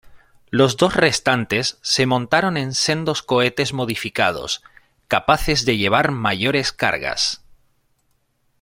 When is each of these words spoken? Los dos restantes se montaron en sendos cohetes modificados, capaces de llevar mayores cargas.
Los 0.49 0.77
dos 0.77 0.95
restantes 0.95 1.77
se 1.83 2.07
montaron 2.07 2.57
en 2.57 2.73
sendos 2.73 3.21
cohetes 3.21 3.71
modificados, 3.71 4.63
capaces 5.07 5.63
de 5.63 5.77
llevar 5.77 6.09
mayores 6.09 6.71
cargas. 6.71 7.43